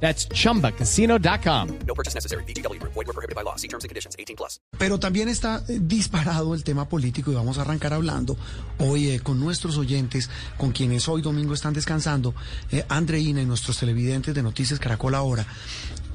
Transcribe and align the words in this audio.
That's 0.00 0.28
chumbacasino.com. 0.28 1.68
No 1.86 1.94
purchase 1.94 2.14
necessary. 2.14 2.44
BGW. 2.44 2.80
Void 2.82 3.06
were 3.06 3.12
prohibited 3.12 3.34
by 3.34 3.42
law. 3.42 3.56
See 3.56 3.68
terms 3.68 3.84
and 3.84 3.88
conditions. 3.88 4.14
18 4.18 4.36
plus. 4.36 4.60
Pero 4.78 4.98
también 4.98 5.28
está 5.28 5.62
eh, 5.68 5.78
disparado 5.80 6.54
el 6.54 6.62
tema 6.64 6.88
político 6.88 7.32
y 7.32 7.34
vamos 7.34 7.58
a 7.58 7.62
arrancar 7.62 7.92
hablando 7.92 8.36
hoy 8.78 9.10
eh, 9.10 9.20
con 9.20 9.40
nuestros 9.40 9.76
oyentes, 9.78 10.30
con 10.58 10.72
quienes 10.72 11.08
hoy 11.08 11.22
domingo 11.22 11.54
están 11.54 11.72
descansando, 11.72 12.34
eh, 12.70 12.84
Andreina 12.88 13.40
y 13.40 13.46
nuestros 13.46 13.78
televidentes 13.78 14.34
de 14.34 14.42
Noticias 14.42 14.78
Caracol 14.78 15.14
ahora, 15.14 15.46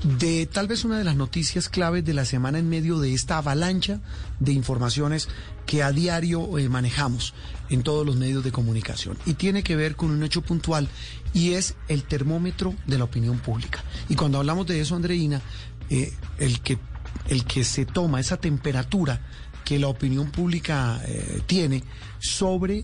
de 0.03 0.47
tal 0.47 0.67
vez 0.67 0.83
una 0.83 0.97
de 0.97 1.03
las 1.03 1.15
noticias 1.15 1.69
claves 1.69 2.03
de 2.03 2.13
la 2.13 2.25
semana 2.25 2.57
en 2.57 2.69
medio 2.69 2.99
de 2.99 3.13
esta 3.13 3.37
avalancha 3.37 3.99
de 4.39 4.51
informaciones 4.51 5.29
que 5.65 5.83
a 5.83 5.91
diario 5.91 6.57
eh, 6.57 6.69
manejamos 6.69 7.33
en 7.69 7.83
todos 7.83 8.05
los 8.05 8.15
medios 8.15 8.43
de 8.43 8.51
comunicación. 8.51 9.17
Y 9.25 9.35
tiene 9.35 9.63
que 9.63 9.75
ver 9.75 9.95
con 9.95 10.09
un 10.09 10.23
hecho 10.23 10.41
puntual 10.41 10.87
y 11.33 11.53
es 11.53 11.75
el 11.87 12.03
termómetro 12.03 12.73
de 12.87 12.97
la 12.97 13.03
opinión 13.03 13.39
pública. 13.39 13.83
Y 14.09 14.15
cuando 14.15 14.39
hablamos 14.39 14.65
de 14.67 14.81
eso, 14.81 14.95
Andreina, 14.95 15.41
eh, 15.89 16.11
el, 16.39 16.61
que, 16.61 16.79
el 17.27 17.45
que 17.45 17.63
se 17.63 17.85
toma 17.85 18.20
esa 18.20 18.37
temperatura 18.37 19.21
que 19.63 19.77
la 19.77 19.87
opinión 19.87 20.31
pública 20.31 20.99
eh, 21.05 21.41
tiene 21.45 21.83
sobre 22.20 22.83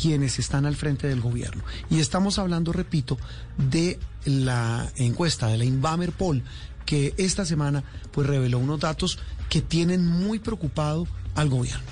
quienes 0.00 0.38
están 0.38 0.66
al 0.66 0.76
frente 0.76 1.06
del 1.06 1.20
gobierno. 1.20 1.62
Y 1.90 2.00
estamos 2.00 2.38
hablando, 2.38 2.72
repito, 2.72 3.18
de 3.56 3.98
la 4.24 4.90
encuesta 4.96 5.48
de 5.48 5.58
la 5.58 5.64
Inbamer 5.64 6.12
Poll, 6.12 6.42
que 6.86 7.14
esta 7.18 7.44
semana 7.44 7.84
pues 8.10 8.26
reveló 8.26 8.58
unos 8.58 8.80
datos 8.80 9.18
que 9.48 9.60
tienen 9.60 10.06
muy 10.06 10.38
preocupado 10.38 11.06
al 11.34 11.48
gobierno. 11.48 11.84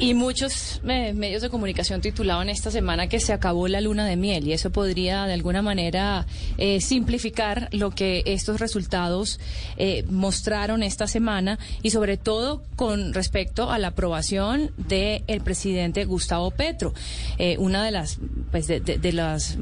Y 0.00 0.14
muchos 0.14 0.80
eh, 0.88 1.12
medios 1.12 1.42
de 1.42 1.50
comunicación 1.50 2.00
titulaban 2.00 2.48
esta 2.48 2.70
semana 2.70 3.06
que 3.08 3.20
se 3.20 3.32
acabó 3.34 3.68
la 3.68 3.80
luna 3.82 4.06
de 4.06 4.16
miel 4.16 4.48
y 4.48 4.52
eso 4.54 4.70
podría 4.70 5.26
de 5.26 5.34
alguna 5.34 5.60
manera 5.60 6.26
eh, 6.56 6.80
simplificar 6.80 7.68
lo 7.72 7.90
que 7.90 8.22
estos 8.24 8.60
resultados 8.60 9.38
eh, 9.76 10.04
mostraron 10.08 10.82
esta 10.82 11.06
semana 11.06 11.58
y 11.82 11.90
sobre 11.90 12.16
todo 12.16 12.62
con 12.76 13.12
respecto 13.12 13.70
a 13.70 13.78
la 13.78 13.88
aprobación 13.88 14.70
del 14.78 15.22
presidente 15.44 16.06
Gustavo 16.06 16.50
Petro. 16.50 16.94
Eh, 17.38 17.56
una 17.58 17.84
de 17.84 17.90
las, 17.90 18.18
pues 18.50 18.66
de, 18.66 18.80
de- 18.80 18.96
de 18.96 19.12
las 19.12 19.58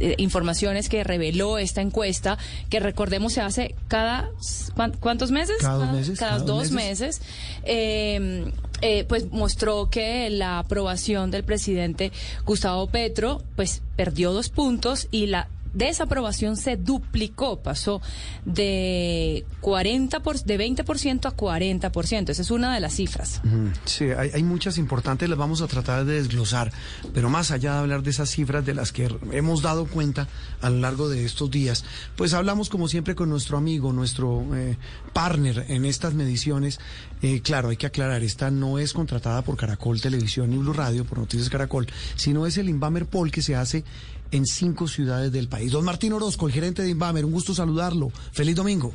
eh, 0.00 0.14
informaciones 0.18 0.88
que 0.88 1.04
reveló 1.04 1.58
esta 1.58 1.80
encuesta, 1.80 2.38
que 2.70 2.80
recordemos 2.80 3.34
se 3.34 3.40
hace 3.40 3.74
cada 3.86 4.30
¿cuán- 4.74 4.96
cuántos 4.98 5.30
meses? 5.30 5.56
Cada 5.60 5.78
dos 5.86 5.92
meses, 5.92 6.18
Cada, 6.18 6.32
cada 6.32 6.44
dos 6.44 6.56
dos 6.64 6.70
meses. 6.72 7.20
meses. 7.64 8.56
Eh, 8.82 9.04
pues 9.08 9.30
mostró 9.32 9.88
que 9.90 10.28
la 10.30 10.58
aprobación 10.58 11.30
del 11.30 11.44
presidente 11.44 12.12
Gustavo 12.44 12.86
Petro 12.86 13.42
pues 13.56 13.82
perdió 13.96 14.32
dos 14.32 14.48
puntos 14.48 15.08
y 15.10 15.26
la 15.26 15.48
desaprobación 15.76 16.56
se 16.56 16.76
duplicó, 16.76 17.60
pasó 17.62 18.00
de 18.44 19.44
40 19.60 20.20
por, 20.20 20.42
de 20.42 20.58
20% 20.58 21.26
a 21.26 21.36
40%. 21.36 22.30
Esa 22.30 22.42
es 22.42 22.50
una 22.50 22.74
de 22.74 22.80
las 22.80 22.94
cifras. 22.94 23.40
Sí, 23.84 24.04
hay, 24.04 24.30
hay 24.32 24.42
muchas 24.42 24.78
importantes, 24.78 25.28
las 25.28 25.38
vamos 25.38 25.62
a 25.62 25.66
tratar 25.66 26.04
de 26.04 26.14
desglosar, 26.14 26.72
pero 27.12 27.28
más 27.30 27.50
allá 27.50 27.74
de 27.74 27.78
hablar 27.78 28.02
de 28.02 28.10
esas 28.10 28.30
cifras 28.30 28.64
de 28.64 28.74
las 28.74 28.92
que 28.92 29.14
hemos 29.32 29.62
dado 29.62 29.86
cuenta 29.86 30.28
a 30.60 30.70
lo 30.70 30.78
largo 30.78 31.08
de 31.08 31.24
estos 31.24 31.50
días, 31.50 31.84
pues 32.16 32.34
hablamos 32.34 32.70
como 32.70 32.88
siempre 32.88 33.14
con 33.14 33.28
nuestro 33.28 33.58
amigo, 33.58 33.92
nuestro 33.92 34.44
eh, 34.56 34.76
partner 35.12 35.66
en 35.68 35.84
estas 35.84 36.14
mediciones. 36.14 36.80
Eh, 37.22 37.40
claro, 37.40 37.68
hay 37.68 37.76
que 37.76 37.86
aclarar, 37.86 38.22
esta 38.22 38.50
no 38.50 38.78
es 38.78 38.92
contratada 38.92 39.42
por 39.42 39.56
Caracol 39.56 40.00
Televisión 40.00 40.50
ni 40.50 40.58
Blue 40.58 40.72
Radio, 40.72 41.04
por 41.04 41.18
Noticias 41.18 41.50
Caracol, 41.50 41.86
sino 42.14 42.46
es 42.46 42.56
el 42.58 42.68
Inbamer 42.68 43.06
Poll 43.06 43.30
que 43.30 43.42
se 43.42 43.56
hace 43.56 43.84
en 44.30 44.46
cinco 44.46 44.88
ciudades 44.88 45.32
del 45.32 45.48
país. 45.48 45.72
Don 45.72 45.84
Martín 45.84 46.12
Orozco, 46.12 46.46
el 46.46 46.52
gerente 46.52 46.82
de 46.82 46.90
Inbamer, 46.90 47.24
un 47.24 47.32
gusto 47.32 47.54
saludarlo. 47.54 48.10
Feliz 48.32 48.56
domingo. 48.56 48.92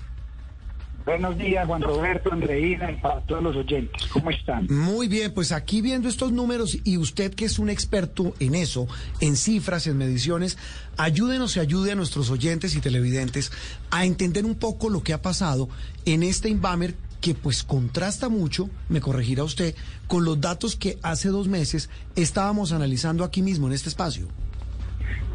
Buenos 1.06 1.36
días, 1.38 1.66
Juan 1.66 1.82
Roberto, 1.82 2.32
Andreina 2.32 2.92
y 2.92 2.96
para 2.98 3.22
todos 3.22 3.42
los 3.42 3.56
oyentes. 3.56 4.06
¿Cómo 4.08 4.30
están? 4.30 4.68
Muy 4.70 5.08
bien, 5.08 5.34
pues 5.34 5.52
aquí 5.52 5.82
viendo 5.82 6.08
estos 6.08 6.32
números 6.32 6.78
y 6.84 6.98
usted 6.98 7.34
que 7.34 7.46
es 7.46 7.58
un 7.58 7.70
experto 7.70 8.34
en 8.40 8.54
eso, 8.54 8.88
en 9.20 9.36
cifras, 9.36 9.88
en 9.88 9.98
mediciones, 9.98 10.60
ayúdenos 10.98 11.58
y 11.58 11.60
ayude 11.60 11.92
a 11.92 11.96
nuestros 11.96 12.30
oyentes 12.30 12.76
y 12.76 12.82
televidentes 12.82 13.52
a 13.90 14.06
entender 14.06 14.46
un 14.46 14.56
poco 14.56 14.90
lo 14.90 15.02
que 15.02 15.14
ha 15.14 15.22
pasado 15.22 15.70
en 16.06 16.22
este 16.22 16.50
Inbamer 16.50 16.94
que 17.20 17.36
pues 17.36 17.64
contrasta 17.64 18.30
mucho, 18.30 18.70
me 18.90 19.02
corregirá 19.02 19.44
usted, 19.44 19.76
con 20.08 20.26
los 20.26 20.42
datos 20.42 20.76
que 20.76 20.98
hace 21.04 21.30
dos 21.30 21.48
meses 21.48 21.90
estábamos 22.16 22.72
analizando 22.74 23.24
aquí 23.24 23.42
mismo 23.42 23.68
en 23.68 23.74
este 23.74 23.90
espacio. 23.90 24.28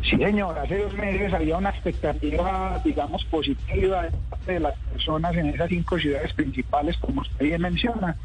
Sí, 0.03 0.17
señor, 0.17 0.59
hace 0.59 0.79
dos 0.79 0.95
meses 0.95 1.33
había 1.33 1.57
una 1.57 1.71
expectativa, 1.71 2.81
digamos, 2.85 3.25
positiva 3.25 4.05
de 4.05 4.11
parte 4.31 4.53
de 4.53 4.61
las 4.61 4.79
personas 4.93 5.35
en 5.37 5.47
esas 5.47 5.69
cinco 5.69 5.99
ciudades 5.99 6.33
principales, 6.33 6.97
como 6.99 7.23
usted 7.23 7.47
bien 7.47 7.63
menciona. 7.63 8.17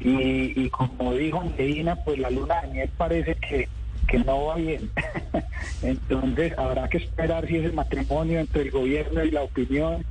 Y, 0.00 0.60
y 0.60 0.68
como 0.70 1.14
dijo 1.14 1.40
Andreina, 1.40 1.96
pues 1.96 2.18
la 2.18 2.28
luna 2.28 2.60
de 2.62 2.68
miel 2.68 2.90
parece 2.96 3.34
que, 3.36 3.68
que 4.08 4.18
no 4.18 4.46
va 4.46 4.56
bien. 4.56 4.90
Entonces 5.82 6.58
habrá 6.58 6.88
que 6.88 6.98
esperar 6.98 7.46
si 7.46 7.56
ese 7.56 7.72
matrimonio 7.72 8.40
entre 8.40 8.62
el 8.62 8.70
gobierno 8.70 9.24
y 9.24 9.30
la 9.30 9.42
opinión 9.42 10.04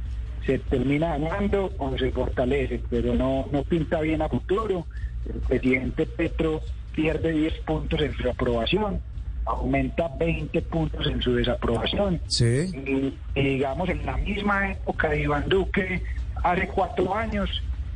se 0.46 0.60
termina 0.60 1.10
dañando 1.10 1.72
o 1.78 1.98
se 1.98 2.12
fortalece, 2.12 2.82
pero 2.90 3.14
no, 3.14 3.48
no 3.52 3.64
pinta 3.64 4.02
bien 4.02 4.22
a 4.22 4.30
futuro. 4.30 4.88
El 5.28 5.40
presidente 5.42 6.06
Petro 6.06 6.62
pierde 6.94 7.32
10 7.32 7.60
puntos 7.60 8.02
en 8.02 8.14
su 8.16 8.30
aprobación, 8.30 9.02
aumenta 9.46 10.08
20 10.20 10.62
puntos 10.64 11.08
en 11.08 11.22
su 11.22 11.34
desaprobación. 11.34 12.20
Sí. 12.28 12.72
Y, 12.74 13.40
y 13.40 13.44
digamos, 13.44 13.90
en 13.90 14.06
la 14.06 14.18
misma 14.18 14.72
época 14.72 15.10
de 15.10 15.22
Iván 15.22 15.50
Duque, 15.50 16.04
hace 16.44 16.68
cuatro 16.68 17.16
años, 17.16 17.50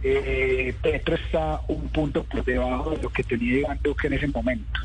eh, 0.07 0.75
Petro 0.83 1.15
está 1.15 1.61
un 1.67 1.87
punto 1.89 2.23
por 2.23 2.45
debajo 2.45 2.91
de 2.91 2.97
lo 2.97 3.09
que 3.09 3.23
tenía 3.23 3.59
Iván 3.59 3.79
Duque 3.83 4.07
en 4.07 4.13
ese 4.13 4.27
momento. 4.27 4.81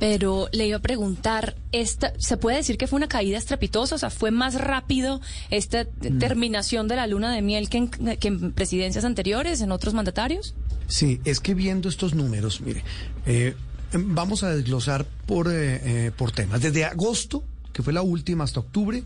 Pero 0.00 0.48
le 0.50 0.66
iba 0.66 0.78
a 0.78 0.80
preguntar, 0.80 1.54
esta, 1.72 2.12
¿se 2.18 2.36
puede 2.36 2.56
decir 2.56 2.78
que 2.78 2.86
fue 2.86 2.96
una 2.96 3.08
caída 3.08 3.36
estrepitosa? 3.36 3.94
O 3.94 3.98
sea, 3.98 4.10
¿fue 4.10 4.30
más 4.30 4.54
rápido 4.54 5.20
esta 5.50 5.84
terminación 6.18 6.88
de 6.88 6.96
la 6.96 7.06
luna 7.06 7.32
de 7.32 7.42
miel 7.42 7.68
que 7.68 7.78
en, 7.78 7.88
que 7.88 8.28
en 8.28 8.52
presidencias 8.52 9.04
anteriores, 9.04 9.60
en 9.60 9.72
otros 9.72 9.94
mandatarios? 9.94 10.54
Sí, 10.86 11.20
es 11.24 11.40
que 11.40 11.54
viendo 11.54 11.88
estos 11.88 12.14
números, 12.14 12.60
mire, 12.60 12.82
eh, 13.26 13.54
vamos 13.94 14.42
a 14.42 14.50
desglosar 14.54 15.04
por, 15.26 15.48
eh, 15.48 16.06
eh, 16.06 16.10
por 16.16 16.32
temas. 16.32 16.60
Desde 16.60 16.84
agosto, 16.84 17.44
que 17.72 17.82
fue 17.82 17.92
la 17.92 18.02
última, 18.02 18.44
hasta 18.44 18.60
octubre, 18.60 19.02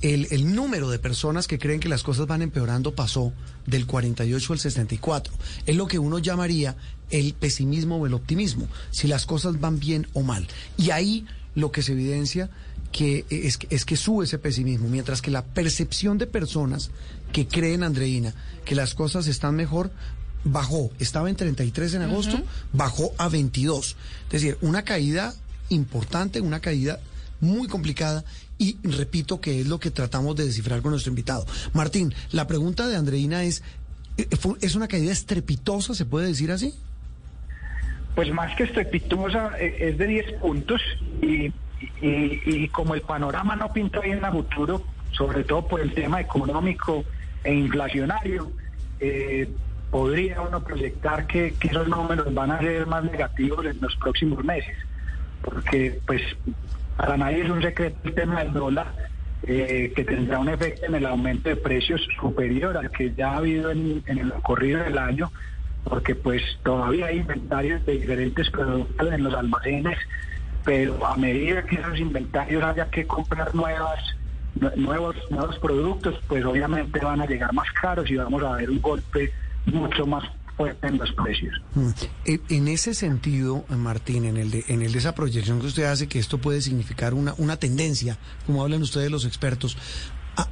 el, 0.00 0.26
el 0.30 0.54
número 0.54 0.90
de 0.90 0.98
personas 0.98 1.46
que 1.46 1.58
creen 1.58 1.78
que 1.80 1.88
las 1.88 2.02
cosas 2.02 2.26
van 2.26 2.42
empeorando 2.42 2.94
pasó 2.94 3.32
del 3.66 3.86
48 3.86 4.52
al 4.52 4.58
64. 4.58 5.32
Es 5.66 5.76
lo 5.76 5.86
que 5.86 5.98
uno 5.98 6.18
llamaría 6.18 6.76
el 7.10 7.34
pesimismo 7.34 7.96
o 7.98 8.06
el 8.06 8.14
optimismo, 8.14 8.66
si 8.90 9.06
las 9.06 9.26
cosas 9.26 9.60
van 9.60 9.78
bien 9.78 10.06
o 10.12 10.22
mal. 10.22 10.46
Y 10.76 10.90
ahí 10.90 11.24
lo 11.54 11.70
que 11.70 11.82
se 11.82 11.92
evidencia 11.92 12.50
que 12.90 13.24
es, 13.30 13.56
que- 13.58 13.68
es 13.74 13.84
que 13.84 13.96
sube 13.96 14.24
ese 14.24 14.38
pesimismo, 14.38 14.88
mientras 14.88 15.22
que 15.22 15.30
la 15.30 15.44
percepción 15.44 16.18
de 16.18 16.26
personas 16.26 16.90
que 17.32 17.46
creen, 17.46 17.82
Andreina, 17.84 18.34
que 18.64 18.74
las 18.74 18.94
cosas 18.94 19.26
están 19.28 19.54
mejor, 19.54 19.90
bajó. 20.44 20.90
Estaba 20.98 21.28
en 21.30 21.36
33 21.36 21.94
en 21.94 22.02
agosto, 22.02 22.40
bajó 22.72 23.12
a 23.18 23.28
22. 23.28 23.96
Es 24.26 24.30
decir, 24.42 24.58
una 24.60 24.82
caída 24.82 25.34
importante, 25.68 26.40
una 26.40 26.60
caída 26.60 26.98
muy 27.40 27.66
complicada 27.68 28.24
y 28.58 28.76
repito 28.84 29.40
que 29.40 29.60
es 29.60 29.66
lo 29.66 29.80
que 29.80 29.90
tratamos 29.90 30.36
de 30.36 30.44
descifrar 30.46 30.80
con 30.82 30.92
nuestro 30.92 31.10
invitado. 31.10 31.44
Martín, 31.72 32.14
la 32.30 32.46
pregunta 32.46 32.86
de 32.86 32.96
Andreina 32.96 33.42
es, 33.44 33.62
eh, 34.16 34.28
fue- 34.38 34.56
¿es 34.60 34.74
una 34.76 34.86
caída 34.88 35.10
estrepitosa, 35.12 35.94
se 35.94 36.04
puede 36.04 36.28
decir 36.28 36.52
así? 36.52 36.72
Pues 38.14 38.30
más 38.32 38.54
que 38.56 38.64
estrepitosa, 38.64 39.52
eh, 39.58 39.88
es 39.90 39.98
de 39.98 40.06
10 40.06 40.32
puntos 40.40 40.80
y, 41.22 41.46
y- 42.00 42.40
y 42.44 42.68
como 42.68 42.94
el 42.94 43.00
panorama 43.00 43.56
no 43.56 43.72
pinta 43.72 44.00
bien 44.00 44.24
a 44.24 44.30
futuro, 44.30 44.84
sobre 45.12 45.44
todo 45.44 45.66
por 45.66 45.80
el 45.80 45.92
tema 45.94 46.20
económico 46.20 47.04
e 47.42 47.54
inflacionario, 47.54 48.52
eh, 49.00 49.48
podría 49.92 50.40
uno 50.40 50.64
proyectar 50.64 51.26
que, 51.26 51.54
esos 51.60 51.86
números 51.86 52.32
van 52.32 52.50
a 52.50 52.58
ser 52.58 52.86
más 52.86 53.04
negativos 53.04 53.66
en 53.66 53.78
los 53.78 53.94
próximos 53.96 54.42
meses, 54.42 54.74
porque 55.42 56.00
pues 56.06 56.22
para 56.96 57.18
nadie 57.18 57.42
es 57.42 57.50
un 57.50 57.60
secreto 57.60 57.98
el 58.04 58.14
tema 58.14 58.42
del 58.42 58.54
dólar, 58.54 58.86
eh, 59.42 59.92
que 59.94 60.04
tendrá 60.04 60.38
un 60.38 60.48
efecto 60.48 60.86
en 60.86 60.94
el 60.94 61.04
aumento 61.04 61.50
de 61.50 61.56
precios 61.56 62.00
superior 62.18 62.74
al 62.78 62.90
que 62.90 63.12
ya 63.12 63.32
ha 63.32 63.36
habido 63.36 63.70
en, 63.70 64.02
en 64.06 64.18
el 64.18 64.32
corrido 64.42 64.82
del 64.82 64.96
año, 64.96 65.30
porque 65.84 66.14
pues 66.14 66.42
todavía 66.62 67.06
hay 67.06 67.18
inventarios 67.18 67.84
de 67.84 67.92
diferentes 67.92 68.48
productos 68.48 69.12
en 69.12 69.22
los 69.22 69.34
almacenes, 69.34 69.98
pero 70.64 71.04
a 71.04 71.16
medida 71.18 71.64
que 71.64 71.74
esos 71.74 71.98
inventarios 71.98 72.64
haya 72.64 72.88
que 72.88 73.06
comprar 73.06 73.54
nuevas 73.54 74.00
nuevos 74.76 75.16
nuevos 75.30 75.58
productos, 75.58 76.14
pues 76.28 76.44
obviamente 76.46 76.98
van 77.00 77.20
a 77.20 77.26
llegar 77.26 77.52
más 77.52 77.70
caros 77.72 78.10
y 78.10 78.16
vamos 78.16 78.42
a 78.42 78.56
ver 78.56 78.70
un 78.70 78.80
golpe 78.80 79.32
mucho 79.66 80.06
más 80.06 80.24
fuerte 80.56 80.86
en 80.86 80.98
los 80.98 81.12
precios. 81.12 81.54
Mm. 81.74 81.90
En 82.24 82.68
ese 82.68 82.94
sentido, 82.94 83.64
Martín, 83.68 84.24
en 84.24 84.36
el 84.36 84.50
de, 84.50 84.64
en 84.68 84.82
el 84.82 84.92
de 84.92 84.98
esa 84.98 85.14
proyección 85.14 85.60
que 85.60 85.66
usted 85.66 85.84
hace, 85.84 86.08
que 86.08 86.18
esto 86.18 86.38
puede 86.38 86.60
significar 86.60 87.14
una, 87.14 87.34
una 87.38 87.56
tendencia, 87.56 88.18
como 88.46 88.62
hablan 88.62 88.82
ustedes 88.82 89.10
los 89.10 89.24
expertos, 89.24 89.76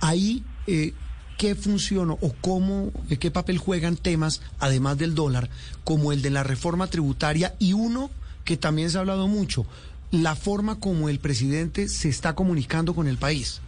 ahí 0.01 0.45
eh, 0.67 0.95
qué 1.37 1.55
funciona 1.55 2.15
o 2.15 2.35
cómo, 2.41 2.91
eh, 3.09 3.17
qué 3.17 3.31
papel 3.31 3.59
juegan 3.59 3.97
temas, 3.97 4.43
además 4.59 4.99
del 4.99 5.15
dólar, 5.15 5.49
como 5.85 6.13
el 6.13 6.23
de 6.23 6.31
la 6.31 6.43
reforma 6.43 6.87
tributaria 6.87 7.55
y 7.59 7.73
uno 7.73 8.11
que 8.45 8.57
también 8.57 8.91
se 8.91 8.99
ha 8.99 9.01
hablado 9.01 9.29
mucho, 9.29 9.67
la 10.11 10.35
forma 10.35 10.81
como 10.81 11.09
el 11.09 11.19
presidente 11.19 11.89
se 11.89 12.09
está 12.09 12.35
comunicando 12.35 12.95
con 12.95 13.07
el 13.07 13.17
país. 13.17 13.61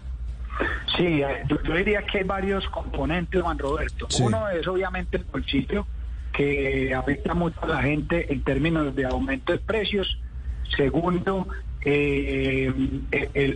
Sí, 0.96 1.22
eh, 1.22 1.44
yo, 1.48 1.74
diría 1.74 2.02
que 2.02 2.18
hay 2.18 2.24
varios 2.24 2.68
componentes, 2.68 3.40
Juan 3.40 3.58
Roberto. 3.58 4.08
Uno 4.20 4.48
es 4.48 4.66
obviamente 4.66 5.16
el 5.16 5.24
bolsillo, 5.24 5.86
que 6.32 6.94
afecta 6.94 7.34
mucho 7.34 7.58
a 7.62 7.66
la 7.66 7.82
gente 7.82 8.32
en 8.32 8.42
términos 8.42 8.94
de 8.94 9.04
aumento 9.06 9.52
de 9.52 9.58
precios. 9.58 10.18
Segundo, 10.76 11.48
eh, 11.84 12.72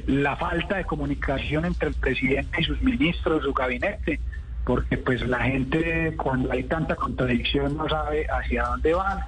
la 0.06 0.36
falta 0.36 0.76
de 0.76 0.84
comunicación 0.84 1.64
entre 1.64 1.88
el 1.88 1.94
presidente 1.94 2.60
y 2.60 2.64
sus 2.64 2.80
ministros, 2.82 3.42
su 3.42 3.52
gabinete, 3.52 4.20
porque 4.64 4.96
pues 4.96 5.26
la 5.26 5.40
gente 5.40 6.14
cuando 6.16 6.52
hay 6.52 6.64
tanta 6.64 6.96
contradicción 6.96 7.76
no 7.76 7.88
sabe 7.88 8.26
hacia 8.26 8.64
dónde 8.64 8.94
van. 8.94 9.20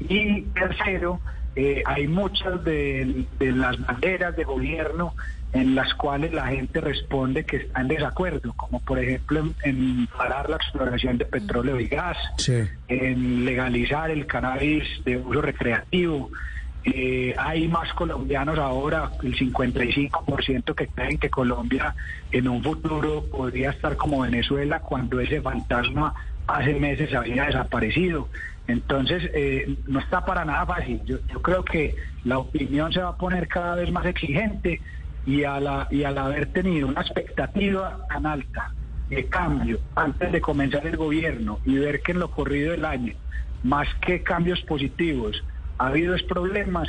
Y 0.00 0.42
tercero, 0.42 1.20
eh, 1.56 1.82
hay 1.86 2.06
muchas 2.08 2.64
de, 2.64 3.26
de 3.38 3.52
las 3.52 3.78
banderas 3.86 4.36
de 4.36 4.44
gobierno 4.44 5.14
en 5.54 5.76
las 5.76 5.94
cuales 5.94 6.32
la 6.32 6.48
gente 6.48 6.80
responde 6.80 7.44
que 7.44 7.58
está 7.58 7.80
en 7.80 7.88
desacuerdo, 7.88 8.52
como 8.54 8.80
por 8.80 8.98
ejemplo 8.98 9.44
en, 9.62 10.08
parar 10.08 10.50
la 10.50 10.56
exploración 10.56 11.16
de 11.16 11.24
petróleo 11.26 11.78
y 11.78 11.86
gas, 11.86 12.18
en 12.88 13.44
legalizar 13.44 14.10
el 14.10 14.26
cannabis 14.26 14.84
de 15.04 15.16
uso 15.16 15.40
recreativo. 15.40 16.30
Eh, 16.84 17.34
hay 17.38 17.68
más 17.68 17.92
colombianos 17.94 18.58
ahora, 18.58 19.12
el 19.22 19.36
55% 19.36 20.74
que 20.74 20.88
creen 20.88 21.18
que 21.18 21.30
Colombia 21.30 21.94
en 22.32 22.48
un 22.48 22.62
futuro 22.62 23.24
podría 23.30 23.70
estar 23.70 23.96
como 23.96 24.22
Venezuela 24.22 24.80
cuando 24.80 25.20
ese 25.20 25.40
fantasma 25.40 26.14
hace 26.48 26.74
meses 26.74 27.14
había 27.14 27.46
desaparecido. 27.46 28.28
Entonces, 28.66 29.30
eh, 29.34 29.76
no 29.86 30.00
está 30.00 30.24
para 30.24 30.44
nada 30.44 30.64
fácil. 30.66 31.00
Yo, 31.04 31.18
yo 31.30 31.42
creo 31.42 31.64
que 31.64 31.96
la 32.24 32.38
opinión 32.38 32.92
se 32.92 33.00
va 33.00 33.10
a 33.10 33.16
poner 33.16 33.46
cada 33.48 33.74
vez 33.76 33.90
más 33.92 34.06
exigente 34.06 34.80
y, 35.26 35.44
a 35.44 35.60
la, 35.60 35.86
y 35.90 36.04
al 36.04 36.18
haber 36.18 36.52
tenido 36.52 36.88
una 36.88 37.02
expectativa 37.02 37.98
tan 38.08 38.26
alta 38.26 38.72
de 39.08 39.26
cambio 39.28 39.80
antes 39.94 40.32
de 40.32 40.40
comenzar 40.40 40.86
el 40.86 40.96
gobierno 40.96 41.60
y 41.64 41.76
ver 41.76 42.00
que 42.00 42.12
en 42.12 42.20
lo 42.20 42.30
corrido 42.30 42.72
del 42.72 42.84
año, 42.84 43.12
más 43.62 43.88
que 44.00 44.22
cambios 44.22 44.60
positivos, 44.62 45.42
ha 45.78 45.88
habido 45.88 46.16
problemas, 46.28 46.88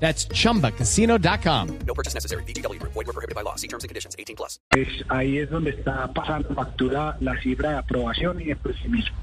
That's 0.00 0.26
chumbacasino.com. 0.26 1.78
No 1.86 1.94
purchase 1.94 2.14
necessary. 2.14 2.44
BGW. 2.44 2.82
Void 2.82 3.06
were 3.06 3.12
prohibited 3.14 3.34
by 3.34 3.42
law. 3.42 3.56
See 3.56 3.68
terms 3.68 3.84
and 3.84 3.88
conditions 3.88 4.14
18 4.18 4.36
plus. 4.36 4.60
Pues 4.70 4.88
ahí 5.08 5.38
es 5.38 5.50
donde 5.50 5.70
está 5.70 6.12
pasando 6.12 6.54
factura 6.54 7.16
la 7.20 7.40
cifra 7.40 7.70
de 7.70 7.78
aprobación 7.78 8.40
y 8.40 8.46
de 8.46 8.56
pesimismo. 8.56 9.16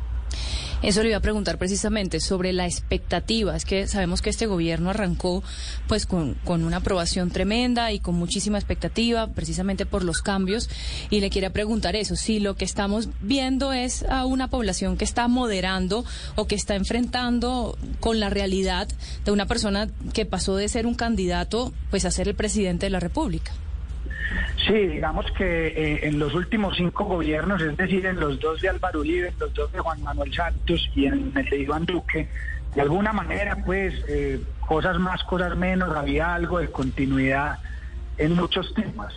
Eso 0.83 1.03
le 1.03 1.09
iba 1.09 1.17
a 1.17 1.21
preguntar 1.21 1.59
precisamente 1.59 2.19
sobre 2.19 2.53
la 2.53 2.65
expectativa. 2.65 3.55
Es 3.55 3.65
que 3.65 3.87
sabemos 3.87 4.23
que 4.23 4.31
este 4.31 4.47
gobierno 4.47 4.89
arrancó 4.89 5.43
pues 5.87 6.07
con, 6.07 6.33
con, 6.43 6.63
una 6.63 6.77
aprobación 6.77 7.29
tremenda 7.29 7.91
y 7.91 7.99
con 7.99 8.15
muchísima 8.15 8.57
expectativa, 8.57 9.27
precisamente 9.27 9.85
por 9.85 10.03
los 10.03 10.23
cambios. 10.23 10.69
Y 11.11 11.19
le 11.19 11.29
quería 11.29 11.53
preguntar 11.53 11.95
eso, 11.95 12.15
si 12.15 12.39
lo 12.39 12.55
que 12.55 12.65
estamos 12.65 13.09
viendo 13.21 13.73
es 13.73 14.03
a 14.03 14.25
una 14.25 14.49
población 14.49 14.97
que 14.97 15.05
está 15.05 15.27
moderando 15.27 16.03
o 16.35 16.47
que 16.47 16.55
está 16.55 16.75
enfrentando 16.75 17.77
con 17.99 18.19
la 18.19 18.31
realidad 18.31 18.87
de 19.23 19.31
una 19.31 19.45
persona 19.45 19.87
que 20.13 20.25
pasó 20.25 20.55
de 20.55 20.67
ser 20.67 20.87
un 20.87 20.95
candidato 20.95 21.73
pues 21.91 22.05
a 22.05 22.11
ser 22.11 22.27
el 22.27 22.35
presidente 22.35 22.87
de 22.87 22.89
la 22.89 22.99
República. 22.99 23.51
Sí, 24.67 24.73
digamos 24.73 25.25
que 25.31 25.67
eh, 25.67 26.07
en 26.07 26.19
los 26.19 26.33
últimos 26.33 26.77
cinco 26.77 27.05
gobiernos, 27.05 27.61
es 27.61 27.75
decir, 27.77 28.05
en 28.05 28.19
los 28.19 28.39
dos 28.39 28.61
de 28.61 28.69
Álvaro 28.69 28.99
Uribe, 28.99 29.29
en 29.29 29.39
los 29.39 29.53
dos 29.53 29.71
de 29.71 29.79
Juan 29.79 30.01
Manuel 30.03 30.33
Santos 30.33 30.89
y 30.93 31.05
en 31.05 31.31
el 31.35 31.45
de 31.45 31.57
Iván 31.57 31.85
Duque, 31.85 32.27
de 32.75 32.81
alguna 32.81 33.11
manera, 33.11 33.57
pues, 33.65 33.93
eh, 34.07 34.41
cosas 34.67 34.99
más, 34.99 35.23
cosas 35.23 35.57
menos, 35.57 35.95
había 35.95 36.33
algo 36.33 36.59
de 36.59 36.69
continuidad 36.69 37.59
en 38.17 38.35
muchos 38.35 38.73
temas. 38.73 39.13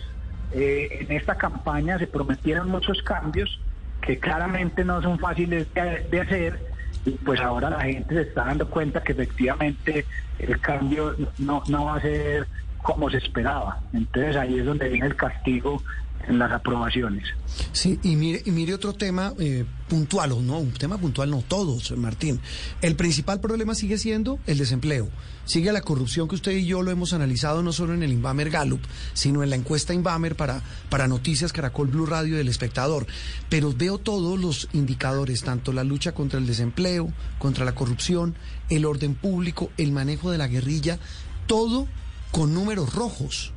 Eh, 0.51 1.05
en 1.07 1.15
esta 1.15 1.35
campaña 1.35 1.99
se 1.99 2.07
prometieron 2.07 2.69
muchos 2.69 3.01
cambios 3.03 3.59
que 4.01 4.19
claramente 4.19 4.83
no 4.83 5.01
son 5.01 5.19
fáciles 5.19 5.71
de, 5.73 6.07
de 6.09 6.21
hacer 6.21 6.59
y 7.05 7.11
pues 7.11 7.39
ahora 7.39 7.69
la 7.69 7.81
gente 7.81 8.15
se 8.15 8.21
está 8.21 8.45
dando 8.45 8.67
cuenta 8.69 9.03
que 9.03 9.11
efectivamente 9.11 10.05
el 10.39 10.59
cambio 10.59 11.15
no, 11.37 11.63
no 11.67 11.85
va 11.85 11.95
a 11.95 12.01
ser 12.01 12.47
como 12.85 13.09
se 13.09 13.17
esperaba. 13.17 13.81
Entonces 13.93 14.35
ahí 14.35 14.59
es 14.59 14.65
donde 14.65 14.87
viene 14.87 15.07
el 15.07 15.15
castigo 15.15 15.81
en 16.27 16.39
las 16.39 16.51
aprobaciones. 16.51 17.23
Sí, 17.71 17.99
y 18.03 18.15
mire, 18.15 18.41
y 18.45 18.51
mire 18.51 18.73
otro 18.73 18.93
tema 18.93 19.33
eh, 19.39 19.65
puntual, 19.87 20.31
o 20.31 20.41
no, 20.41 20.59
un 20.59 20.71
tema 20.71 20.97
puntual, 20.97 21.29
no 21.29 21.43
todos, 21.47 21.95
Martín. 21.97 22.39
El 22.81 22.95
principal 22.95 23.39
problema 23.39 23.75
sigue 23.75 23.97
siendo 23.97 24.39
el 24.47 24.57
desempleo. 24.57 25.09
Sigue 25.45 25.71
la 25.71 25.81
corrupción 25.81 26.27
que 26.27 26.35
usted 26.35 26.51
y 26.53 26.65
yo 26.65 26.81
lo 26.81 26.89
hemos 26.89 27.13
analizado 27.13 27.61
no 27.61 27.71
solo 27.71 27.93
en 27.93 28.01
el 28.01 28.11
Invamer 28.11 28.49
Gallup, 28.49 28.81
sino 29.13 29.43
en 29.43 29.51
la 29.51 29.55
encuesta 29.55 29.93
Invamer 29.93 30.35
para, 30.35 30.61
para 30.89 31.07
Noticias 31.07 31.53
Caracol 31.53 31.87
Blue 31.87 32.07
Radio 32.07 32.37
del 32.37 32.47
Espectador. 32.47 33.05
Pero 33.49 33.73
veo 33.73 33.99
todos 33.99 34.39
los 34.39 34.67
indicadores, 34.73 35.43
tanto 35.43 35.73
la 35.73 35.83
lucha 35.83 36.13
contra 36.13 36.39
el 36.39 36.47
desempleo, 36.47 37.11
contra 37.37 37.65
la 37.65 37.75
corrupción, 37.75 38.35
el 38.69 38.85
orden 38.85 39.13
público, 39.13 39.69
el 39.77 39.91
manejo 39.91 40.31
de 40.31 40.39
la 40.39 40.47
guerrilla, 40.47 40.97
todo 41.45 41.87
con 42.35 42.53
números 42.53 42.93
rojos. 42.93 43.53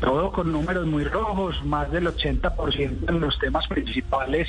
Todo 0.00 0.32
con 0.32 0.50
números 0.50 0.84
muy 0.84 1.04
rojos, 1.04 1.64
más 1.64 1.92
del 1.92 2.08
80% 2.08 3.08
en 3.08 3.20
los 3.20 3.38
temas 3.38 3.68
principales. 3.68 4.48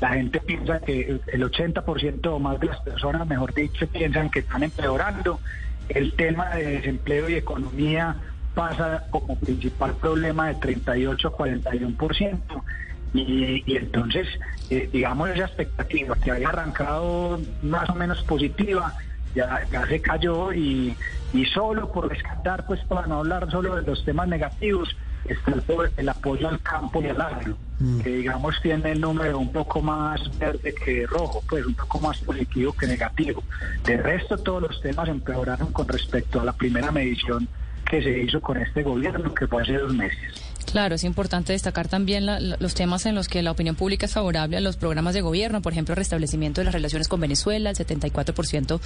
La 0.00 0.10
gente 0.10 0.38
piensa 0.38 0.78
que 0.78 1.20
el 1.26 1.42
80% 1.42 2.26
o 2.26 2.38
más 2.38 2.60
de 2.60 2.68
las 2.68 2.80
personas, 2.82 3.26
mejor 3.26 3.52
dicho, 3.52 3.88
piensan 3.88 4.30
que 4.30 4.38
están 4.38 4.62
empeorando. 4.62 5.40
El 5.88 6.12
tema 6.12 6.50
de 6.50 6.66
desempleo 6.66 7.28
y 7.28 7.34
economía 7.34 8.14
pasa 8.54 9.04
como 9.10 9.36
principal 9.40 9.96
problema 9.96 10.46
de 10.46 10.54
38 10.54 11.28
a 11.28 11.32
41%. 11.32 12.38
Y, 13.12 13.64
y 13.66 13.76
entonces, 13.76 14.28
eh, 14.70 14.88
digamos, 14.92 15.30
esa 15.30 15.46
expectativa 15.46 16.14
que 16.14 16.30
había 16.30 16.50
arrancado 16.50 17.40
más 17.60 17.90
o 17.90 17.94
menos 17.96 18.22
positiva, 18.22 18.94
ya, 19.34 19.66
ya 19.70 19.86
se 19.86 20.00
cayó 20.00 20.52
y, 20.52 20.96
y 21.32 21.44
solo 21.46 21.90
por 21.92 22.08
rescatar, 22.08 22.66
pues 22.66 22.80
para 22.84 23.06
no 23.06 23.18
hablar 23.18 23.50
solo 23.50 23.76
de 23.76 23.82
los 23.82 24.04
temas 24.04 24.28
negativos, 24.28 24.96
está 25.24 25.52
el, 25.96 26.08
apoyo 26.08 26.48
al 26.48 26.60
campo 26.60 27.02
y 27.02 27.06
al 27.06 27.20
agro, 27.20 27.56
mm. 27.78 28.00
que 28.00 28.10
digamos 28.10 28.60
tiene 28.62 28.92
el 28.92 29.00
número 29.00 29.38
un 29.38 29.52
poco 29.52 29.80
más 29.80 30.20
verde 30.38 30.74
que 30.74 31.06
rojo, 31.06 31.42
pues 31.48 31.64
un 31.66 31.74
poco 31.74 32.00
más 32.00 32.18
positivo 32.18 32.72
que 32.72 32.86
negativo. 32.86 33.42
De 33.84 33.96
resto 33.96 34.38
todos 34.38 34.62
los 34.62 34.80
temas 34.80 35.08
empeoraron 35.08 35.72
con 35.72 35.86
respecto 35.88 36.40
a 36.40 36.44
la 36.44 36.52
primera 36.52 36.90
medición 36.90 37.48
que 37.88 38.02
se 38.02 38.18
hizo 38.20 38.40
con 38.40 38.56
este 38.58 38.82
gobierno, 38.82 39.34
que 39.34 39.46
fue 39.46 39.62
hace 39.62 39.74
dos 39.74 39.92
meses. 39.92 40.49
Claro, 40.70 40.94
es 40.94 41.02
importante 41.02 41.52
destacar 41.52 41.88
también 41.88 42.26
la, 42.26 42.38
los 42.38 42.74
temas 42.74 43.04
en 43.06 43.16
los 43.16 43.28
que 43.28 43.42
la 43.42 43.50
opinión 43.50 43.74
pública 43.74 44.06
es 44.06 44.12
favorable 44.12 44.56
a 44.56 44.60
los 44.60 44.76
programas 44.76 45.14
de 45.14 45.20
gobierno, 45.20 45.62
por 45.62 45.72
ejemplo, 45.72 45.94
el 45.94 45.96
restablecimiento 45.96 46.60
de 46.60 46.66
las 46.66 46.74
relaciones 46.74 47.08
con 47.08 47.20
Venezuela, 47.20 47.70
el 47.70 47.76
74% 47.76 48.80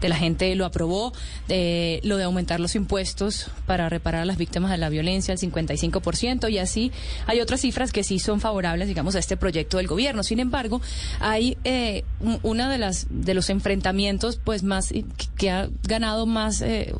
de 0.00 0.08
la 0.08 0.16
gente 0.16 0.54
lo 0.54 0.66
aprobó, 0.66 1.12
eh, 1.48 2.00
lo 2.02 2.18
de 2.18 2.24
aumentar 2.24 2.60
los 2.60 2.74
impuestos 2.74 3.50
para 3.66 3.88
reparar 3.88 4.22
a 4.22 4.24
las 4.26 4.36
víctimas 4.36 4.70
de 4.70 4.76
la 4.76 4.90
violencia, 4.90 5.32
el 5.32 5.38
55%, 5.38 6.50
y 6.50 6.58
así 6.58 6.92
hay 7.26 7.40
otras 7.40 7.62
cifras 7.62 7.90
que 7.90 8.04
sí 8.04 8.18
son 8.18 8.40
favorables, 8.40 8.86
digamos, 8.88 9.14
a 9.14 9.18
este 9.18 9.38
proyecto 9.38 9.78
del 9.78 9.86
gobierno. 9.86 10.22
Sin 10.22 10.40
embargo, 10.40 10.82
hay 11.20 11.56
eh, 11.64 12.04
una 12.42 12.70
de 12.70 12.76
las 12.76 13.06
de 13.08 13.32
los 13.32 13.48
enfrentamientos, 13.48 14.38
pues 14.42 14.62
más 14.62 14.92
que 15.38 15.50
ha 15.50 15.70
ganado 15.84 16.26
más 16.26 16.60
eh, 16.60 16.94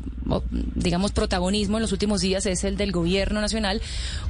digamos, 0.51 1.11
protagonismo 1.11 1.77
en 1.77 1.81
los 1.81 1.91
últimos 1.91 2.21
días 2.21 2.45
es 2.45 2.63
el 2.63 2.77
del 2.77 2.91
gobierno 2.91 3.41
nacional 3.41 3.81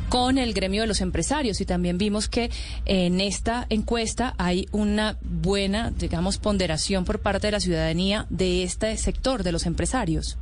con 0.10 0.38
el 0.38 0.53
gremio 0.53 0.81
de 0.81 0.88
los 0.88 1.01
empresarios. 1.01 1.62
Y 1.62 1.65
también 1.65 1.98
vimos 1.98 2.27
que 2.27 2.50
en 2.86 3.22
esta 3.22 3.65
encuesta 3.70 4.34
hay 4.38 4.67
una 4.72 5.17
buena, 5.22 5.91
digamos, 5.91 6.38
ponderación 6.38 7.05
por 7.05 7.20
parte 7.20 7.48
de 7.48 7.51
la 7.51 7.60
ciudadanía 7.60 8.25
de 8.29 8.63
este 8.63 8.96
sector 8.98 9.43
de 9.43 9.51
los 9.51 9.65
empresarios. 9.65 10.38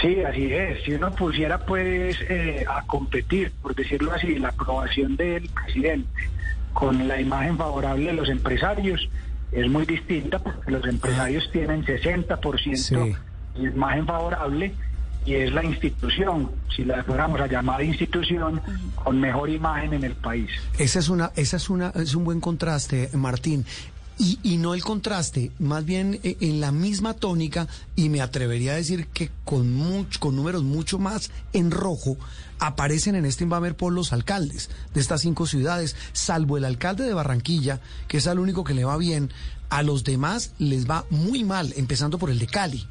Sí, 0.00 0.20
así 0.20 0.52
es. 0.52 0.82
Si 0.84 0.92
uno 0.92 1.14
pusiera 1.14 1.64
pues 1.64 2.16
eh, 2.28 2.64
a 2.68 2.82
competir, 2.86 3.52
por 3.62 3.74
decirlo 3.74 4.12
así, 4.12 4.38
la 4.38 4.48
aprobación 4.48 5.16
del 5.16 5.48
presidente 5.48 6.30
con 6.72 7.06
la 7.06 7.20
imagen 7.20 7.56
favorable 7.56 8.06
de 8.06 8.12
los 8.12 8.28
empresarios, 8.28 9.08
es 9.52 9.68
muy 9.68 9.86
distinta 9.86 10.40
porque 10.40 10.72
los 10.72 10.84
empresarios 10.86 11.48
tienen 11.52 11.84
60% 11.84 12.88
de 12.90 13.16
imagen 13.56 14.06
favorable 14.06 14.74
y 15.26 15.34
es 15.34 15.52
la 15.52 15.64
institución, 15.64 16.50
si 16.74 16.84
la 16.84 17.02
fuéramos 17.02 17.40
a 17.40 17.46
llamar 17.46 17.82
institución, 17.82 18.60
con 18.94 19.20
mejor 19.20 19.48
imagen 19.48 19.94
en 19.94 20.04
el 20.04 20.14
país. 20.14 20.50
Esa 20.78 20.98
es 20.98 21.08
una, 21.08 21.32
esa 21.34 21.56
es 21.56 21.70
una, 21.70 21.90
es 21.90 22.14
un 22.14 22.24
buen 22.24 22.40
contraste, 22.40 23.08
Martín. 23.14 23.64
Y, 24.16 24.38
y, 24.44 24.58
no 24.58 24.74
el 24.74 24.84
contraste, 24.84 25.50
más 25.58 25.84
bien 25.84 26.20
eh, 26.22 26.36
en 26.40 26.60
la 26.60 26.70
misma 26.70 27.14
tónica, 27.14 27.66
y 27.96 28.10
me 28.10 28.20
atrevería 28.20 28.72
a 28.72 28.76
decir 28.76 29.08
que 29.08 29.30
con, 29.44 29.74
mucho, 29.74 30.20
con 30.20 30.36
números 30.36 30.62
mucho 30.62 31.00
más 31.00 31.32
en 31.52 31.72
rojo, 31.72 32.16
aparecen 32.60 33.16
en 33.16 33.24
este 33.24 33.42
Invamer 33.42 33.74
por 33.74 33.92
los 33.92 34.12
alcaldes 34.12 34.70
de 34.92 35.00
estas 35.00 35.22
cinco 35.22 35.46
ciudades, 35.46 35.96
salvo 36.12 36.56
el 36.56 36.64
alcalde 36.64 37.02
de 37.02 37.14
Barranquilla, 37.14 37.80
que 38.06 38.18
es 38.18 38.26
el 38.28 38.38
único 38.38 38.62
que 38.62 38.74
le 38.74 38.84
va 38.84 38.96
bien, 38.98 39.32
a 39.68 39.82
los 39.82 40.04
demás 40.04 40.52
les 40.58 40.88
va 40.88 41.06
muy 41.10 41.42
mal, 41.42 41.72
empezando 41.76 42.16
por 42.16 42.30
el 42.30 42.38
de 42.38 42.46
Cali. 42.46 42.86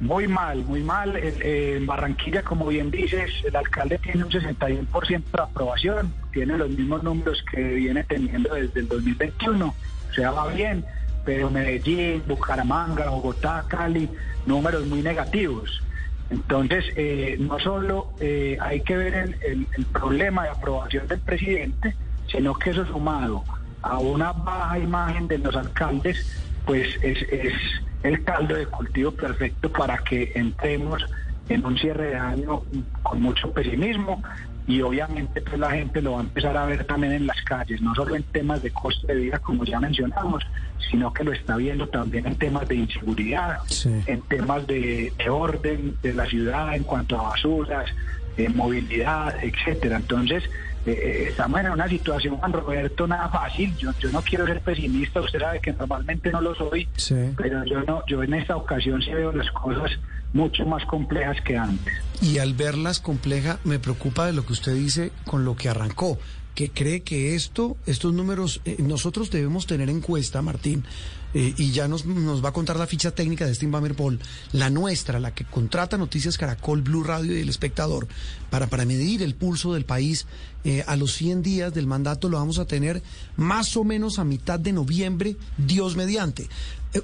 Muy 0.00 0.26
mal, 0.26 0.64
muy 0.64 0.82
mal. 0.82 1.14
En 1.16 1.86
Barranquilla, 1.86 2.42
como 2.42 2.66
bien 2.66 2.90
dices, 2.90 3.30
el 3.44 3.54
alcalde 3.54 3.98
tiene 3.98 4.24
un 4.24 4.30
61% 4.30 5.06
de 5.08 5.42
aprobación, 5.42 6.12
tiene 6.32 6.56
los 6.56 6.70
mismos 6.70 7.02
números 7.02 7.44
que 7.52 7.62
viene 7.62 8.02
teniendo 8.04 8.54
desde 8.54 8.80
el 8.80 8.88
2021 8.88 9.74
o 10.10 10.12
sea, 10.12 10.32
va 10.32 10.48
bien, 10.48 10.84
pero 11.24 11.50
Medellín, 11.50 12.22
Bucaramanga, 12.26 13.10
Bogotá, 13.10 13.64
Cali, 13.68 14.08
números 14.46 14.86
muy 14.86 15.02
negativos. 15.02 15.82
Entonces, 16.30 16.84
eh, 16.96 17.36
no 17.38 17.58
solo 17.58 18.12
eh, 18.20 18.56
hay 18.60 18.80
que 18.82 18.96
ver 18.96 19.36
el, 19.42 19.66
problema 19.92 20.44
de 20.44 20.50
aprobación 20.50 21.06
del 21.08 21.20
presidente, 21.20 21.94
sino 22.30 22.54
que 22.54 22.70
eso 22.70 22.84
sumado 22.86 23.44
a 23.82 23.98
una 23.98 24.32
baja 24.32 24.78
imagen 24.78 25.26
de 25.28 25.38
los 25.38 25.54
alcaldes, 25.56 26.42
pues 26.66 26.86
es, 27.02 27.22
es 27.30 27.54
el 28.02 28.24
caldo 28.24 28.54
de 28.54 28.66
cultivo 28.66 29.12
perfecto 29.12 29.70
para 29.70 29.98
que 29.98 30.32
entremos 30.34 31.04
en 31.48 31.64
un 31.64 31.76
cierre 31.76 32.10
de 32.10 32.16
año 32.16 32.62
con 33.02 33.20
mucho 33.20 33.52
pesimismo 33.52 34.22
y 34.66 34.82
obviamente 34.82 35.40
pues 35.40 35.58
la 35.58 35.70
gente 35.70 36.00
lo 36.00 36.12
va 36.12 36.18
a 36.18 36.22
empezar 36.22 36.56
a 36.56 36.64
ver 36.64 36.84
también 36.84 37.12
en 37.12 37.26
las 37.26 37.42
calles, 37.42 37.82
no 37.82 37.94
solo 37.94 38.14
en 38.14 38.22
temas 38.22 38.62
de 38.62 38.70
coste 38.70 39.12
de 39.12 39.20
vida 39.20 39.38
como 39.40 39.64
ya 39.64 39.80
mencionamos, 39.80 40.46
sino 40.90 41.12
que 41.12 41.24
lo 41.24 41.32
está 41.32 41.56
viendo 41.56 41.88
también 41.88 42.26
en 42.26 42.36
temas 42.36 42.68
de 42.68 42.76
inseguridad, 42.76 43.58
en 44.06 44.22
temas 44.22 44.66
de, 44.66 45.12
orden 45.28 45.96
de 46.02 46.14
la 46.14 46.26
ciudad 46.26 46.74
en 46.74 46.84
cuanto 46.84 47.18
a 47.18 47.30
basuras, 47.30 47.90
de 48.36 48.48
movilidad, 48.48 49.34
etcétera. 49.42 49.96
Entonces, 49.96 50.44
eh, 50.86 50.90
eh, 50.92 51.26
estamos 51.30 51.60
en 51.60 51.70
una 51.70 51.88
situación, 51.88 52.36
Juan 52.36 52.52
Roberto, 52.52 53.06
nada 53.06 53.28
fácil. 53.28 53.76
Yo, 53.76 53.92
yo 53.98 54.10
no 54.10 54.22
quiero 54.22 54.46
ser 54.46 54.60
pesimista, 54.60 55.20
usted 55.20 55.40
sabe 55.40 55.60
que 55.60 55.72
normalmente 55.72 56.30
no 56.30 56.40
lo 56.40 56.54
soy, 56.54 56.88
pero 57.36 57.64
yo 57.64 57.82
no, 57.82 58.02
yo 58.06 58.22
en 58.22 58.34
esta 58.34 58.56
ocasión 58.56 59.02
sí 59.02 59.12
veo 59.12 59.32
las 59.32 59.50
cosas 59.50 59.90
mucho 60.32 60.64
más 60.64 60.84
complejas 60.86 61.36
que 61.42 61.56
antes. 61.56 61.92
Y 62.22 62.38
al 62.38 62.54
verlas 62.54 63.00
complejas, 63.00 63.58
me 63.64 63.78
preocupa 63.78 64.26
de 64.26 64.32
lo 64.32 64.46
que 64.46 64.52
usted 64.52 64.74
dice 64.74 65.12
con 65.26 65.44
lo 65.44 65.56
que 65.56 65.68
arrancó, 65.68 66.18
que 66.60 66.70
cree 66.70 67.00
que 67.00 67.34
esto, 67.34 67.78
estos 67.86 68.12
números, 68.12 68.60
eh, 68.66 68.76
nosotros 68.80 69.30
debemos 69.30 69.66
tener 69.66 69.88
en 69.88 70.02
cuenta, 70.02 70.42
Martín, 70.42 70.84
eh, 71.32 71.54
y 71.56 71.70
ya 71.70 71.88
nos, 71.88 72.04
nos, 72.04 72.44
va 72.44 72.50
a 72.50 72.52
contar 72.52 72.76
la 72.76 72.86
ficha 72.86 73.12
técnica 73.12 73.46
de 73.46 73.52
este 73.52 73.64
Invamerpol, 73.64 74.20
la 74.52 74.68
nuestra, 74.68 75.18
la 75.20 75.32
que 75.32 75.46
contrata 75.46 75.96
Noticias 75.96 76.36
Caracol, 76.36 76.82
Blue 76.82 77.02
Radio 77.02 77.34
y 77.34 77.40
El 77.40 77.48
Espectador, 77.48 78.08
para, 78.50 78.66
para 78.66 78.84
medir 78.84 79.22
el 79.22 79.34
pulso 79.34 79.72
del 79.72 79.86
país 79.86 80.26
eh, 80.64 80.84
a 80.86 80.96
los 80.96 81.14
100 81.14 81.40
días 81.42 81.72
del 81.72 81.86
mandato, 81.86 82.28
lo 82.28 82.36
vamos 82.36 82.58
a 82.58 82.66
tener 82.66 83.02
más 83.38 83.74
o 83.78 83.82
menos 83.82 84.18
a 84.18 84.24
mitad 84.24 84.60
de 84.60 84.74
noviembre, 84.74 85.36
Dios 85.56 85.96
mediante. 85.96 86.46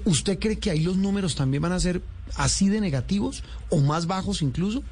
¿Usted 0.05 0.39
cree 0.39 0.59
que 0.59 0.71
ahí 0.71 0.81
los 0.81 0.99
números 0.99 1.35
también 1.35 1.63
van 1.63 1.73
a 1.73 1.81
ser 1.81 2.03
así 2.35 2.69
de 2.69 2.83
negativos 2.83 3.43
o 3.71 3.81
más 3.81 4.07
bajos 4.07 4.43
incluso? 4.43 4.83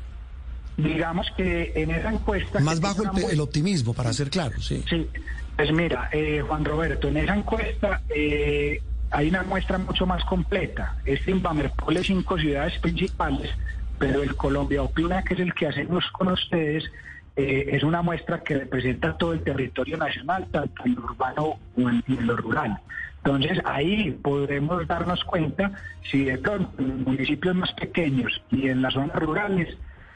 Digamos 0.77 1.27
que 1.37 1.73
en 1.75 1.91
esa 1.91 2.13
encuesta... 2.13 2.61
Más 2.61 2.81
bajo 2.81 3.03
el, 3.31 3.41
optimismo, 3.41 3.95
para 3.95 4.13
ser 4.13 4.31
claro, 4.31 4.61
sí. 4.61 4.85
Sí, 4.89 5.09
pues 5.57 5.73
mira, 5.73 6.09
eh, 6.13 6.43
Juan 6.47 6.65
Roberto, 6.65 7.09
en 7.09 7.19
esa 7.19 7.37
encuesta 7.37 8.03
eh, 8.09 8.81
hay 9.11 9.29
una 9.29 9.45
muestra 9.45 9.79
mucho 9.79 10.05
más 10.05 10.25
completa. 10.25 10.97
Este 11.05 11.31
Invamerpol 11.31 11.97
es 11.97 12.07
cinco 12.07 12.39
ciudades 12.39 12.77
principales, 12.81 13.51
pero 13.99 14.23
el 14.23 14.35
Colombia 14.35 14.83
Opina, 14.83 15.23
que 15.23 15.35
es 15.35 15.41
el 15.41 15.55
que 15.55 15.69
hacemos 15.69 16.05
con 16.11 16.29
ustedes, 16.29 16.85
eh, 17.37 17.71
es 17.73 17.85
una 17.85 18.03
muestra 18.03 18.43
que 18.43 18.55
representa 18.59 19.17
todo 19.17 19.33
el 19.33 19.43
territorio 19.43 19.97
nacional, 19.97 20.47
tanto 20.51 20.83
en 20.85 20.97
lo 20.97 21.05
urbano 21.05 21.59
como 21.75 21.91
en 21.91 22.03
lo 22.27 22.37
rural. 22.37 22.81
Entonces 23.25 23.59
ahí 23.65 24.11
podremos 24.23 24.87
darnos 24.87 25.25
cuenta 25.25 25.73
si 26.11 26.25
de 26.25 26.37
pronto 26.37 26.71
en 26.79 27.05
municipios 27.05 27.55
más 27.55 27.73
pequeños 27.73 28.43
y 28.51 28.69
en 28.69 28.83
las 28.83 28.93
zonas 28.93 29.17
rurales 29.17 29.79